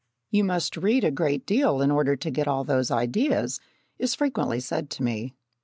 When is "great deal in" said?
1.11-1.91